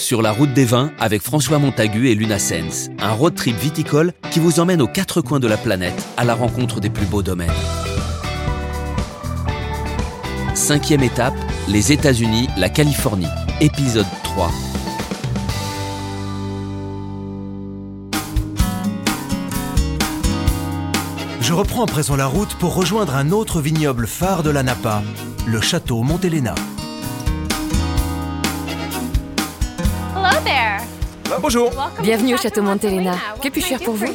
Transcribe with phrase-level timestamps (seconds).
[0.00, 4.14] Sur la route des vins avec François Montagu et Luna Sens, un road trip viticole
[4.30, 7.22] qui vous emmène aux quatre coins de la planète à la rencontre des plus beaux
[7.22, 7.52] domaines.
[10.54, 11.34] Cinquième étape,
[11.68, 13.28] les États-Unis, la Californie,
[13.60, 14.50] épisode 3.
[21.42, 25.02] Je reprends à présent la route pour rejoindre un autre vignoble phare de la Napa,
[25.46, 26.54] le château Montelena.
[31.38, 33.16] Bonjour, Welcome Bienvenue au château Montelena.
[33.42, 34.06] Que puis-je I faire pour vous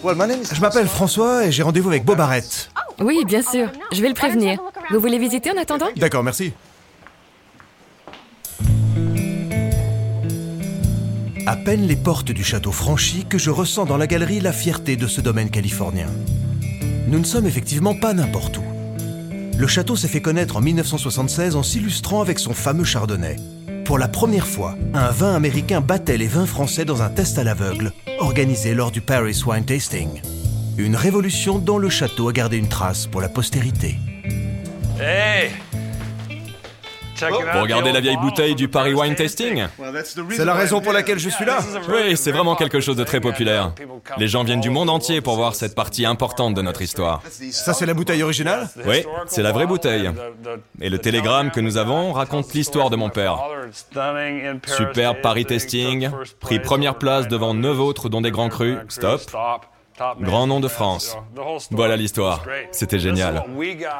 [0.00, 2.70] je m'appelle François et j'ai rendez-vous avec Bob Arrête.
[3.00, 3.68] Oui, bien sûr.
[3.90, 4.60] Je vais le prévenir.
[4.92, 6.52] Vous voulez visiter en attendant D'accord, merci.
[11.46, 14.94] À peine les portes du château franchies que je ressens dans la galerie la fierté
[14.94, 16.06] de ce domaine californien.
[17.08, 18.64] Nous ne sommes effectivement pas n'importe où.
[19.58, 23.34] Le château s'est fait connaître en 1976 en s'illustrant avec son fameux chardonnay.
[23.88, 27.42] Pour la première fois, un vin américain battait les vins français dans un test à
[27.42, 30.20] l'aveugle, organisé lors du Paris Wine Tasting.
[30.76, 33.96] Une révolution dont le château a gardé une trace pour la postérité.
[35.00, 35.52] Hey!
[37.20, 39.66] Vous regardez the la old vieille bottle bouteille du Paris Wine tasting.
[39.66, 41.58] Tasting C'est la raison pour laquelle je suis là.
[41.88, 43.72] Oui, c'est vraiment quelque chose de très populaire.
[44.16, 47.22] Les gens viennent du monde entier pour voir cette partie importante de notre histoire.
[47.50, 50.10] Ça, c'est la bouteille originale Oui, c'est la vraie bouteille.
[50.80, 53.38] Et le télégramme que nous avons raconte l'histoire de mon père.
[54.66, 56.10] Superbe Paris Tasting,
[56.40, 58.78] pris première place devant neuf autres dont des grands crus.
[58.88, 59.20] Stop.
[60.20, 61.16] Grand nom de France.
[61.70, 62.44] Voilà l'histoire.
[62.72, 63.44] C'était génial.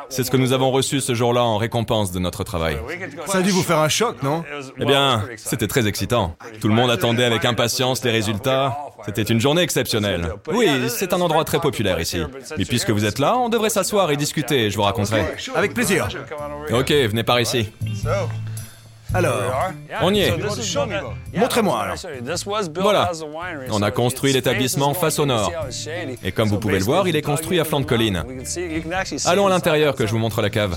[0.09, 2.79] C'est ce que nous avons reçu ce jour-là en récompense de notre travail.
[3.27, 4.45] Ça a dû vous faire un choc, non
[4.81, 6.37] Eh bien, c'était très excitant.
[6.61, 8.77] Tout le monde attendait avec impatience les résultats.
[9.05, 10.33] C'était une journée exceptionnelle.
[10.53, 12.21] Oui, c'est un endroit très populaire ici.
[12.57, 15.25] Mais puisque vous êtes là, on devrait s'asseoir et discuter, et je vous raconterai.
[15.55, 16.09] Avec plaisir.
[16.73, 17.71] Ok, venez par ici.
[19.15, 19.71] Alors,
[20.03, 20.35] On y est.
[21.35, 21.97] Montrez-moi, alors.
[22.81, 23.11] Voilà.
[23.71, 25.51] On a construit l'établissement face au nord.
[26.23, 28.23] Et comme vous pouvez le voir, il est construit à flanc de colline.
[29.25, 30.77] Allons à l'intérieur que je vous montre la cave.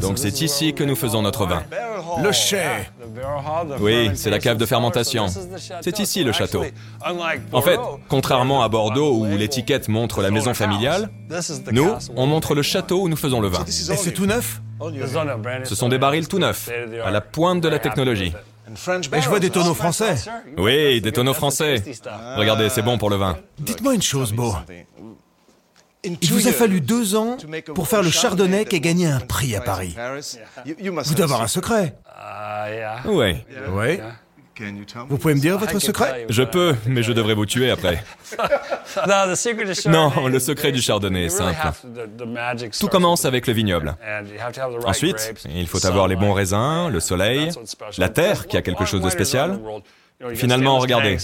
[0.00, 1.62] Donc c'est ici que nous faisons notre vin.
[2.22, 2.62] le chai.
[3.80, 5.26] Oui, c'est la cave de fermentation.
[5.80, 6.64] C'est ici le château.
[7.52, 11.10] En fait, contrairement à Bordeaux où l'étiquette montre la maison familiale,
[11.72, 13.64] nous, on montre le château où nous faisons le vin.
[13.66, 14.60] Et c'est tout neuf?
[15.64, 16.70] Ce sont des barils tout neufs,
[17.04, 18.32] à la pointe de la technologie.
[18.68, 20.16] Et je vois des tonneaux français.
[20.56, 21.82] Oui, des tonneaux français.
[22.36, 23.38] Regardez, c'est bon pour le vin.
[23.58, 24.54] Dites-moi une chose, Beau.
[26.04, 27.36] Il vous a fallu deux ans
[27.74, 29.96] pour faire le chardonnay qui a gagné un prix à Paris.
[30.64, 31.96] Vous devez avoir un secret.
[33.06, 33.36] Oui,
[33.70, 34.00] Oui.
[35.08, 36.26] Vous pouvez me dire votre secret?
[36.28, 38.02] je peux, mais je devrais vous tuer après.
[39.86, 41.56] Non, le secret du chardonnay est simple.
[42.78, 43.96] Tout commence avec le vignoble.
[44.84, 47.50] Ensuite, il faut avoir les bons raisins, le soleil,
[47.98, 49.60] la terre qui a quelque chose de spécial.
[50.34, 51.18] Finalement, regardez.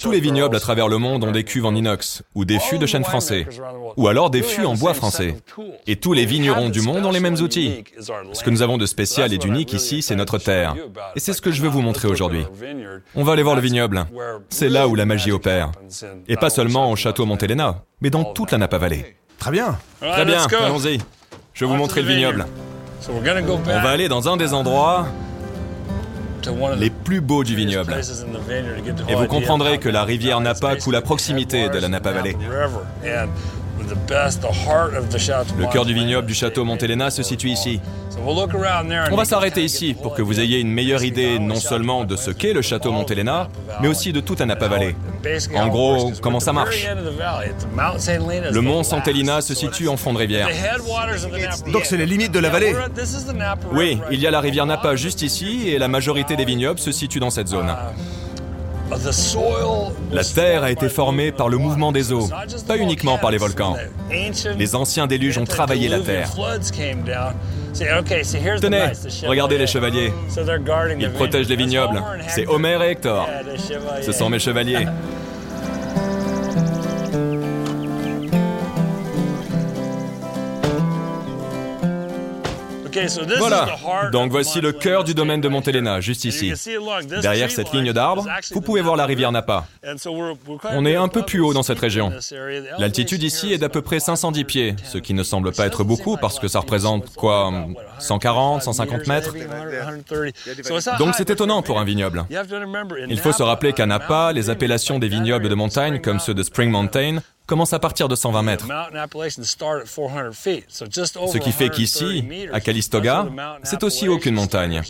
[0.00, 2.78] Tous les vignobles à travers le monde ont des cuves en inox, ou des fûts
[2.78, 3.46] de chêne français,
[3.96, 5.36] ou alors des fûts en bois français.
[5.86, 7.84] Et tous les vignerons du monde ont les mêmes outils.
[8.32, 10.74] Ce que nous avons de spécial et d'unique ici, c'est notre terre.
[11.16, 12.46] Et c'est ce que je veux vous montrer aujourd'hui.
[13.14, 14.06] On va aller voir le vignoble.
[14.48, 15.72] C'est là où la magie opère.
[16.28, 19.16] Et pas seulement au château Montelena, mais dans toute la Napa Valley.
[19.38, 19.78] Très bien.
[20.00, 20.98] Très bien, allons-y.
[21.54, 22.46] Je vais vous montrer le vignoble.
[23.08, 25.06] On va aller dans un des endroits
[26.78, 27.94] les plus beaux du vignoble.
[29.08, 32.36] Et vous comprendrez que la rivière Napa coule à proximité de la Napa Valley.
[35.58, 37.80] Le cœur du vignoble du château Montelena se situe ici.
[38.24, 42.30] On va s'arrêter ici pour que vous ayez une meilleure idée non seulement de ce
[42.30, 43.48] qu'est le château Montelena,
[43.80, 44.94] mais aussi de toute la Napa Valley.
[45.54, 46.86] En gros, comment ça marche?
[47.74, 50.48] Le mont Santelina se situe en fond de rivière.
[51.72, 52.74] Donc c'est les limites de la vallée.
[53.72, 56.92] Oui, il y a la rivière Napa juste ici et la majorité des vignobles se
[56.92, 57.74] situent dans cette zone.
[60.12, 62.28] La terre a été formée par le mouvement des eaux,
[62.66, 63.76] pas uniquement par les volcans.
[64.58, 66.30] Les anciens déluges ont travaillé la terre.
[68.60, 68.92] Tenez,
[69.26, 70.12] regardez les chevaliers.
[71.00, 72.02] Ils protègent les vignobles.
[72.28, 73.28] C'est Homer et Hector.
[74.02, 74.86] Ce sont mes chevaliers.
[83.38, 83.76] Voilà,
[84.10, 86.52] donc voici le cœur du domaine de Montelena, juste ici.
[87.20, 89.66] Derrière cette ligne d'arbres, vous pouvez voir la rivière Napa.
[90.70, 92.12] On est un peu plus haut dans cette région.
[92.78, 96.16] L'altitude ici est d'à peu près 510 pieds, ce qui ne semble pas être beaucoup
[96.16, 97.52] parce que ça représente quoi
[97.98, 99.34] 140, 150 mètres?
[100.98, 102.24] Donc c'est étonnant pour un vignoble.
[103.08, 106.42] Il faut se rappeler qu'à Napa, les appellations des vignobles de montagne, comme ceux de
[106.42, 108.66] Spring Mountain, commence à partir de 120 mètres.
[110.68, 113.26] Ce qui fait qu'ici, à Calistoga,
[113.62, 114.82] c'est aussi aucune montagne.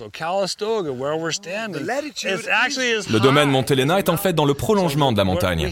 [3.11, 5.71] Le domaine Montelena est en fait dans le prolongement de la montagne.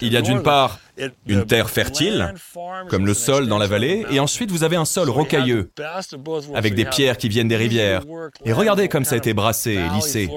[0.00, 0.80] Il y a d'une part
[1.26, 2.34] une terre fertile,
[2.88, 5.70] comme le sol dans la vallée, et ensuite vous avez un sol rocailleux,
[6.54, 8.02] avec des pierres qui viennent des rivières.
[8.44, 10.28] Et regardez comme ça a été brassé et lissé.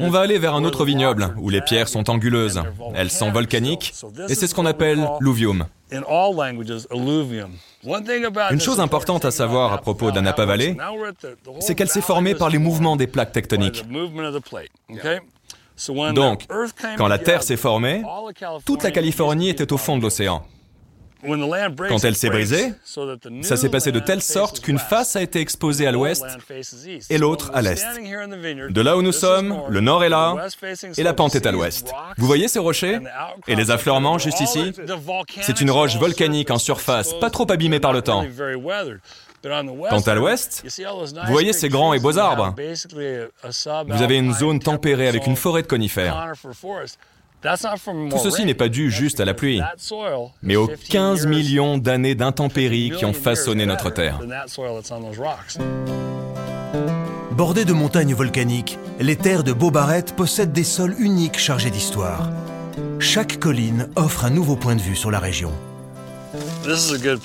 [0.00, 2.62] On va aller vers un autre vignoble où les pierres sont anguleuses.
[2.94, 3.92] Elles sont volcaniques
[4.28, 5.66] et c'est ce qu'on appelle l'uvium.
[8.50, 10.76] Une chose importante à savoir à propos de la Napa Valley,
[11.60, 13.84] c'est qu'elle s'est formée par les mouvements des plaques tectoniques.
[16.14, 16.46] Donc,
[16.96, 18.02] quand la Terre s'est formée,
[18.64, 20.46] toute la Californie était au fond de l'océan.
[21.88, 22.74] Quand elle s'est brisée,
[23.42, 26.24] ça s'est passé de telle sorte qu'une face a été exposée à l'ouest
[27.10, 27.86] et l'autre à l'est.
[28.70, 30.48] De là où nous sommes, le nord est là
[30.96, 31.92] et la pente est à l'ouest.
[32.18, 32.98] Vous voyez ces rochers
[33.46, 34.72] Et les affleurements juste ici?
[35.40, 38.24] C'est une roche volcanique en surface, pas trop abîmée par le temps.
[39.42, 40.64] Quant à l'ouest,
[41.26, 42.54] vous voyez ces grands et beaux arbres.
[43.88, 46.32] Vous avez une zone tempérée avec une forêt de conifères.
[47.42, 49.60] Tout ceci n'est pas dû juste à la pluie,
[50.42, 54.20] mais aux 15 millions d'années d'intempéries qui ont façonné notre Terre.
[57.32, 62.28] Bordées de montagnes volcaniques, les terres de Beaubarret possèdent des sols uniques chargés d'histoire.
[62.98, 65.50] Chaque colline offre un nouveau point de vue sur la région.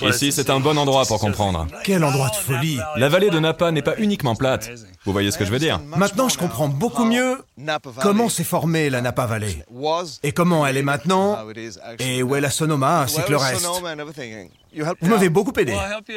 [0.02, 1.68] Ici, c'est un bon endroit pour comprendre.
[1.84, 4.70] Quel endroit de folie La vallée de Napa n'est pas uniquement plate.
[5.08, 7.38] Vous voyez ce que je veux dire Maintenant, je comprends beaucoup mieux
[8.02, 9.64] comment s'est formée la Napa Valley.
[10.22, 11.38] Et comment elle est maintenant.
[12.00, 13.66] Et où est la Sonoma ainsi que le reste.
[15.02, 15.74] Vous m'avez beaucoup aidé.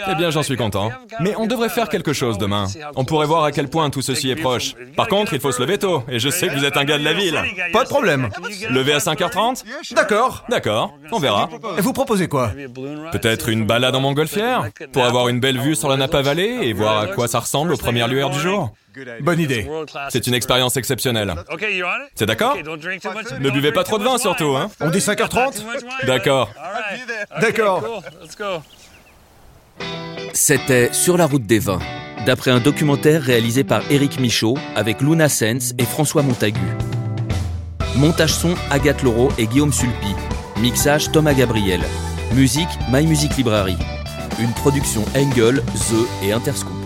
[0.08, 0.90] Eh bien, j'en suis content.
[1.20, 2.66] Mais on devrait faire quelque chose demain.
[2.96, 4.74] On pourrait voir à quel point tout ceci est proche.
[4.96, 6.02] Par contre, il faut se lever tôt.
[6.08, 7.40] Et je sais que vous êtes un gars de la ville.
[7.72, 8.28] Pas de problème.
[8.70, 9.64] Lever à 5h30
[9.94, 10.44] D'accord.
[10.48, 11.48] D'accord, on verra.
[11.78, 12.52] Et vous proposez quoi
[13.12, 16.72] Peut-être une balade en montgolfière Pour avoir une belle vue sur la Napa Valley et
[16.72, 18.72] voir à quoi ça ressemble aux premières lueurs du jour
[19.20, 19.68] Bonne idée.
[20.08, 21.34] C'est une expérience exceptionnelle.
[22.14, 22.56] C'est d'accord?
[22.56, 25.62] Ne buvez pas trop de vin surtout, hein On dit 5h30
[26.06, 26.50] D'accord.
[27.40, 28.02] D'accord.
[30.32, 31.80] C'était Sur la route des vins,
[32.26, 36.60] d'après un documentaire réalisé par Éric Michaud avec Luna Sens et François Montagu.
[37.96, 40.14] Montage son Agathe Laureau et Guillaume Sulpi.
[40.58, 41.80] Mixage Thomas Gabriel.
[42.34, 43.76] Musique My Music Library.
[44.40, 46.79] Une production Engel, The et Interscoop.